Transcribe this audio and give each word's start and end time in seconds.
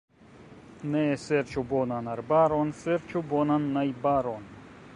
Ne 0.93 1.01
serĉu 1.23 1.63
bonan 1.73 2.09
arbaron, 2.15 2.71
serĉu 2.81 3.23
bonan 3.35 3.69
najbaron. 3.77 4.49